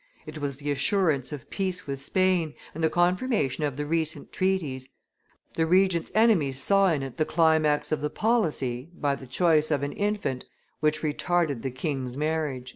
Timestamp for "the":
0.57-0.71, 2.83-2.89, 3.77-3.85, 5.53-5.67, 7.17-7.23, 8.01-8.09, 9.13-9.27, 11.61-11.69